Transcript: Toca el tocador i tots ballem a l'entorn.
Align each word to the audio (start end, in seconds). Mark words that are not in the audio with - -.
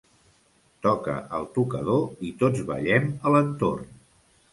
Toca 0.85 1.17
el 1.39 1.45
tocador 1.57 2.25
i 2.29 2.31
tots 2.39 2.63
ballem 2.71 3.07
a 3.31 3.35
l'entorn. 3.37 3.93